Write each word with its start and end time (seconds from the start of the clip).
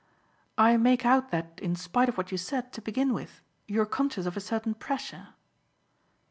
"I 0.57 0.77
make 0.77 1.05
out 1.05 1.29
that 1.29 1.59
in 1.61 1.75
spite 1.75 2.09
of 2.09 2.17
what 2.17 2.31
you 2.31 2.37
said 2.39 2.73
to 2.73 2.81
begin 2.81 3.13
with 3.13 3.39
you're 3.67 3.85
conscious 3.85 4.25
of 4.25 4.35
a 4.35 4.39
certain 4.41 4.73
pressure." 4.73 5.35